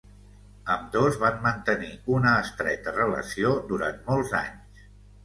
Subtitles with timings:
[0.75, 4.83] Ambdós van mantenir una estreta relació durant molts anys.